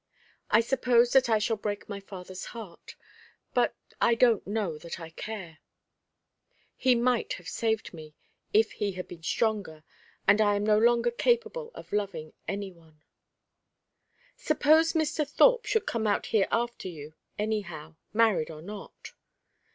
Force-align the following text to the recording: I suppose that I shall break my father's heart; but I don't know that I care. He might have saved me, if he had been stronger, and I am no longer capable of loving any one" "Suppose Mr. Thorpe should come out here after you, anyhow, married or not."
I 0.49 0.61
suppose 0.61 1.13
that 1.13 1.29
I 1.29 1.37
shall 1.37 1.57
break 1.57 1.87
my 1.87 1.99
father's 1.99 2.45
heart; 2.57 2.95
but 3.53 3.75
I 4.01 4.15
don't 4.15 4.47
know 4.47 4.79
that 4.79 4.99
I 4.99 5.11
care. 5.11 5.59
He 6.75 6.95
might 6.95 7.33
have 7.33 7.47
saved 7.47 7.93
me, 7.93 8.15
if 8.51 8.71
he 8.71 8.93
had 8.93 9.07
been 9.07 9.21
stronger, 9.21 9.83
and 10.27 10.41
I 10.41 10.55
am 10.55 10.63
no 10.65 10.79
longer 10.79 11.11
capable 11.11 11.69
of 11.75 11.93
loving 11.93 12.33
any 12.47 12.71
one" 12.71 13.03
"Suppose 14.35 14.93
Mr. 14.93 15.23
Thorpe 15.29 15.67
should 15.67 15.85
come 15.85 16.07
out 16.07 16.25
here 16.25 16.47
after 16.51 16.87
you, 16.87 17.13
anyhow, 17.37 17.95
married 18.11 18.49
or 18.49 18.63
not." 18.63 19.13